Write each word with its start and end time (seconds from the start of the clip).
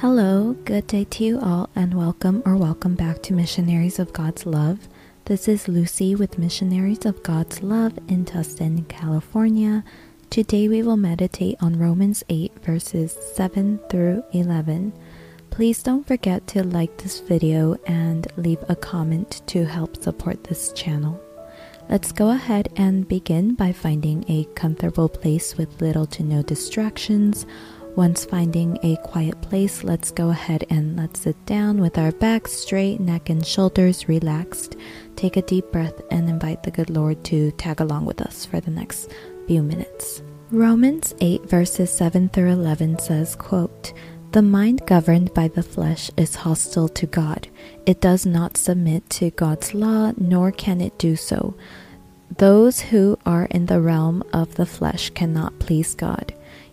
Hello, 0.00 0.56
good 0.64 0.86
day 0.86 1.04
to 1.04 1.24
you 1.24 1.38
all, 1.40 1.68
and 1.76 1.92
welcome 1.92 2.42
or 2.46 2.56
welcome 2.56 2.94
back 2.94 3.22
to 3.22 3.34
Missionaries 3.34 3.98
of 3.98 4.14
God's 4.14 4.46
Love. 4.46 4.88
This 5.26 5.46
is 5.46 5.68
Lucy 5.68 6.14
with 6.14 6.38
Missionaries 6.38 7.04
of 7.04 7.22
God's 7.22 7.62
Love 7.62 7.98
in 8.08 8.24
Tustin, 8.24 8.88
California. 8.88 9.84
Today 10.30 10.68
we 10.68 10.82
will 10.82 10.96
meditate 10.96 11.58
on 11.60 11.78
Romans 11.78 12.24
8, 12.30 12.64
verses 12.64 13.14
7 13.34 13.78
through 13.90 14.24
11. 14.32 14.94
Please 15.50 15.82
don't 15.82 16.06
forget 16.06 16.46
to 16.46 16.62
like 16.62 16.96
this 16.96 17.20
video 17.20 17.76
and 17.86 18.26
leave 18.38 18.64
a 18.70 18.76
comment 18.76 19.42
to 19.48 19.66
help 19.66 20.02
support 20.02 20.44
this 20.44 20.72
channel. 20.72 21.20
Let's 21.90 22.12
go 22.12 22.30
ahead 22.30 22.72
and 22.76 23.06
begin 23.06 23.54
by 23.54 23.72
finding 23.72 24.24
a 24.28 24.44
comfortable 24.54 25.10
place 25.10 25.58
with 25.58 25.82
little 25.82 26.06
to 26.06 26.22
no 26.22 26.40
distractions 26.40 27.44
once 27.96 28.24
finding 28.24 28.78
a 28.82 28.96
quiet 28.96 29.40
place, 29.42 29.84
let's 29.84 30.10
go 30.10 30.30
ahead 30.30 30.64
and 30.70 30.96
let's 30.96 31.20
sit 31.20 31.46
down 31.46 31.80
with 31.80 31.98
our 31.98 32.12
backs 32.12 32.52
straight, 32.52 33.00
neck 33.00 33.30
and 33.30 33.44
shoulders 33.44 34.08
relaxed. 34.08 34.76
Take 35.16 35.36
a 35.36 35.42
deep 35.42 35.70
breath 35.72 36.00
and 36.10 36.28
invite 36.28 36.62
the 36.62 36.70
good 36.70 36.90
Lord 36.90 37.22
to 37.24 37.50
tag 37.52 37.80
along 37.80 38.06
with 38.06 38.20
us 38.20 38.44
for 38.44 38.60
the 38.60 38.70
next 38.70 39.10
few 39.46 39.62
minutes. 39.62 40.22
Romans 40.50 41.14
8 41.20 41.44
verses 41.44 41.90
7 41.90 42.28
through 42.28 42.50
11 42.50 42.98
says, 42.98 43.36
quote, 43.36 43.92
the 44.32 44.42
mind 44.42 44.86
governed 44.86 45.34
by 45.34 45.48
the 45.48 45.62
flesh 45.62 46.08
is 46.16 46.36
hostile 46.36 46.88
to 46.90 47.06
God. 47.06 47.48
It 47.84 48.00
does 48.00 48.24
not 48.24 48.56
submit 48.56 49.10
to 49.10 49.30
God's 49.30 49.74
law, 49.74 50.12
nor 50.16 50.52
can 50.52 50.80
it 50.80 50.96
do 50.98 51.16
so. 51.16 51.56
Those 52.38 52.78
who 52.78 53.18
are 53.26 53.46
in 53.46 53.66
the 53.66 53.80
realm 53.80 54.22
of 54.32 54.54
the 54.54 54.66
flesh 54.66 55.10
cannot 55.10 55.58
please 55.58 55.96
God. 55.96 56.32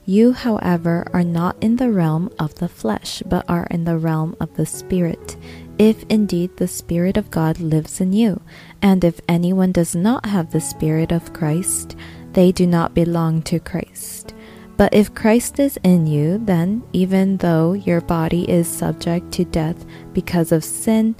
You, 0.09 0.31
however, 0.31 1.05
are 1.11 1.25
not 1.25 1.57
in 1.59 1.75
the 1.75 1.91
realm 1.91 2.29
of 2.39 2.55
the 2.55 2.69
flesh, 2.69 3.21
but 3.25 3.43
are 3.49 3.67
in 3.69 3.83
the 3.83 3.97
realm 3.97 4.37
of 4.39 4.55
the 4.55 4.65
Spirit, 4.65 5.35
if 5.77 6.05
indeed 6.07 6.55
the 6.55 6.67
Spirit 6.69 7.17
of 7.17 7.29
God 7.29 7.59
lives 7.59 7.99
in 7.99 8.13
you. 8.13 8.39
And 8.81 9.03
if 9.03 9.19
anyone 9.27 9.73
does 9.73 9.95
not 9.95 10.25
have 10.25 10.49
the 10.49 10.61
Spirit 10.61 11.11
of 11.11 11.33
Christ, 11.33 11.97
they 12.31 12.53
do 12.53 12.65
not 12.65 12.93
belong 12.93 13.41
to 13.43 13.59
Christ. 13.59 14.33
But 14.77 14.93
if 14.93 15.13
Christ 15.13 15.59
is 15.59 15.77
in 15.83 16.07
you, 16.07 16.37
then 16.37 16.83
even 16.93 17.35
though 17.35 17.73
your 17.73 17.99
body 17.99 18.49
is 18.49 18.65
subject 18.65 19.33
to 19.33 19.43
death 19.43 19.85
because 20.13 20.53
of 20.53 20.63
sin, 20.63 21.17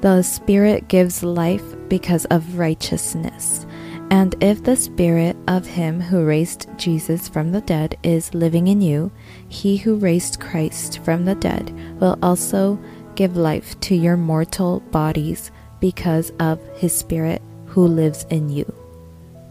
the 0.00 0.22
Spirit 0.22 0.88
gives 0.88 1.22
life 1.22 1.76
because 1.90 2.24
of 2.26 2.56
righteousness. 2.56 3.66
And 4.10 4.34
if 4.42 4.62
the 4.62 4.76
spirit 4.76 5.36
of 5.46 5.66
him 5.66 6.00
who 6.00 6.24
raised 6.24 6.66
Jesus 6.78 7.28
from 7.28 7.52
the 7.52 7.60
dead 7.60 7.98
is 8.02 8.32
living 8.32 8.66
in 8.66 8.80
you, 8.80 9.10
he 9.48 9.76
who 9.76 9.96
raised 9.96 10.40
Christ 10.40 11.00
from 11.04 11.24
the 11.24 11.34
dead 11.34 11.72
will 12.00 12.18
also 12.22 12.78
give 13.16 13.36
life 13.36 13.78
to 13.80 13.94
your 13.94 14.16
mortal 14.16 14.80
bodies 14.80 15.50
because 15.80 16.32
of 16.40 16.60
his 16.76 16.96
spirit 16.96 17.42
who 17.66 17.86
lives 17.86 18.24
in 18.30 18.48
you. 18.48 18.72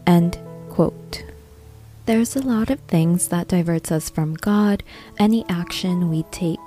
End 0.06 0.38
quote. 0.70 1.24
There's 2.06 2.34
a 2.34 2.42
lot 2.42 2.70
of 2.70 2.80
things 2.80 3.28
that 3.28 3.48
diverts 3.48 3.92
us 3.92 4.08
from 4.08 4.34
God. 4.34 4.82
Any 5.18 5.44
action 5.48 6.08
we 6.08 6.22
take 6.30 6.58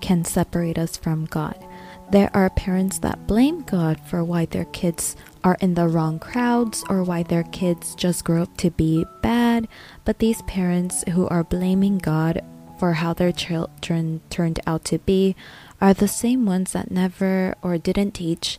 can 0.00 0.24
separate 0.24 0.78
us 0.78 0.96
from 0.96 1.26
God. 1.26 1.65
There 2.10 2.30
are 2.34 2.50
parents 2.50 2.98
that 3.00 3.26
blame 3.26 3.62
God 3.62 4.00
for 4.06 4.22
why 4.22 4.46
their 4.46 4.66
kids 4.66 5.16
are 5.42 5.56
in 5.60 5.74
the 5.74 5.88
wrong 5.88 6.20
crowds 6.20 6.84
or 6.88 7.02
why 7.02 7.24
their 7.24 7.42
kids 7.42 7.96
just 7.96 8.24
grow 8.24 8.42
up 8.42 8.56
to 8.58 8.70
be 8.70 9.04
bad, 9.22 9.66
but 10.04 10.20
these 10.20 10.40
parents 10.42 11.02
who 11.10 11.26
are 11.28 11.42
blaming 11.42 11.98
God 11.98 12.42
for 12.78 12.92
how 12.94 13.12
their 13.12 13.32
children 13.32 14.20
turned 14.30 14.60
out 14.68 14.84
to 14.84 14.98
be 14.98 15.34
are 15.80 15.94
the 15.94 16.06
same 16.06 16.46
ones 16.46 16.72
that 16.72 16.92
never 16.92 17.56
or 17.60 17.76
didn't 17.76 18.12
teach 18.12 18.56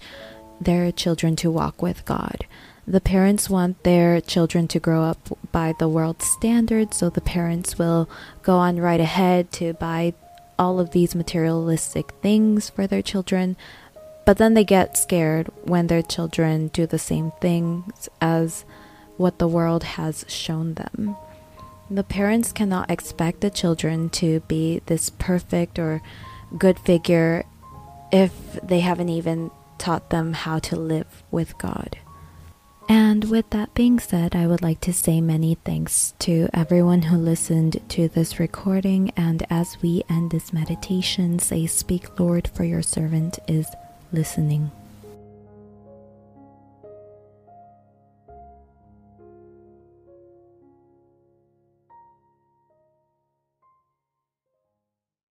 their 0.59 0.91
children 0.91 1.37
to 1.37 1.49
walk 1.49 1.81
with 1.81 2.03
God. 2.03 2.45
The 2.85 3.01
parents 3.01 3.49
want 3.49 3.83
their 3.83 4.19
children 4.19 4.67
to 4.69 4.79
grow 4.79 5.03
up 5.03 5.37
by 5.51 5.73
the 5.77 5.87
world's 5.89 6.25
standards, 6.25 6.97
so 6.97 7.09
the 7.09 7.21
parents 7.21 7.77
will 7.77 8.09
go 8.43 8.57
on 8.57 8.77
right 8.77 8.99
ahead 8.99 9.51
to 9.53 9.73
buy 9.73 10.13
all 10.57 10.79
of 10.79 10.91
these 10.91 11.15
materialistic 11.15 12.11
things 12.21 12.69
for 12.69 12.87
their 12.87 13.01
children, 13.01 13.55
but 14.25 14.37
then 14.37 14.53
they 14.53 14.63
get 14.63 14.97
scared 14.97 15.47
when 15.63 15.87
their 15.87 16.01
children 16.01 16.67
do 16.67 16.85
the 16.85 16.99
same 16.99 17.31
things 17.39 18.09
as 18.19 18.65
what 19.17 19.39
the 19.39 19.47
world 19.47 19.83
has 19.83 20.25
shown 20.27 20.73
them. 20.73 21.15
The 21.89 22.03
parents 22.03 22.51
cannot 22.51 22.91
expect 22.91 23.41
the 23.41 23.49
children 23.49 24.09
to 24.11 24.41
be 24.41 24.81
this 24.87 25.09
perfect 25.09 25.79
or 25.79 26.01
good 26.57 26.77
figure 26.79 27.45
if 28.11 28.31
they 28.61 28.81
haven't 28.81 29.09
even 29.09 29.51
taught 29.77 30.09
them 30.09 30.33
how 30.33 30.59
to 30.59 30.75
live 30.75 31.23
with 31.31 31.57
God. 31.57 31.97
And 32.89 33.25
with 33.29 33.49
that 33.49 33.73
being 33.73 33.99
said, 33.99 34.35
I 34.35 34.47
would 34.47 34.61
like 34.61 34.79
to 34.81 34.93
say 34.93 35.19
many 35.19 35.55
thanks 35.55 36.13
to 36.19 36.47
everyone 36.53 37.01
who 37.03 37.17
listened 37.17 37.81
to 37.89 38.07
this 38.07 38.39
recording. 38.39 39.11
And 39.17 39.45
as 39.49 39.81
we 39.81 40.03
end 40.09 40.31
this 40.31 40.53
meditation, 40.53 41.39
say, 41.39 41.65
Speak, 41.65 42.17
Lord, 42.19 42.47
for 42.47 42.63
your 42.63 42.81
servant 42.81 43.39
is 43.47 43.67
listening. 44.13 44.71